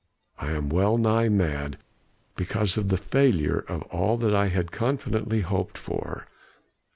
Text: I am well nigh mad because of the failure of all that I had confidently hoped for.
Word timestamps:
I 0.39 0.49
am 0.53 0.69
well 0.69 0.97
nigh 0.97 1.29
mad 1.29 1.77
because 2.35 2.75
of 2.75 2.87
the 2.89 2.97
failure 2.97 3.59
of 3.67 3.83
all 3.83 4.17
that 4.17 4.33
I 4.33 4.47
had 4.47 4.71
confidently 4.71 5.41
hoped 5.41 5.77
for. 5.77 6.25